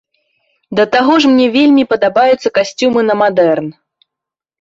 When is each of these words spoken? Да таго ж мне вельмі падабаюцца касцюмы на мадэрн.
Да 0.77 0.83
таго 0.95 1.13
ж 1.25 1.29
мне 1.33 1.47
вельмі 1.57 1.83
падабаюцца 1.91 2.53
касцюмы 2.57 2.99
на 3.11 3.19
мадэрн. 3.21 3.67